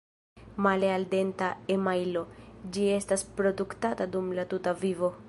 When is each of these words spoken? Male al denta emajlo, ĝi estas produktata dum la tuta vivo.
Male 0.65 0.87
al 0.95 1.05
denta 1.11 1.49
emajlo, 1.75 2.25
ĝi 2.79 2.89
estas 2.97 3.27
produktata 3.41 4.09
dum 4.17 4.37
la 4.41 4.51
tuta 4.55 4.79
vivo. 4.85 5.17